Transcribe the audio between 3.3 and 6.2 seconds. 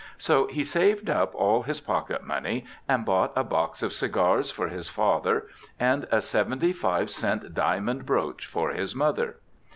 a box of cigars for his father and